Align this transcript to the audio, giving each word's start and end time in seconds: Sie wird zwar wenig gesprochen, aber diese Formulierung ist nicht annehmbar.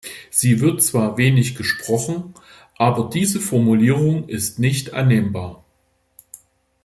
Sie 0.31 0.61
wird 0.61 0.81
zwar 0.81 1.19
wenig 1.19 1.53
gesprochen, 1.53 2.33
aber 2.79 3.11
diese 3.13 3.39
Formulierung 3.39 4.27
ist 4.29 4.57
nicht 4.57 4.95
annehmbar. 4.95 5.63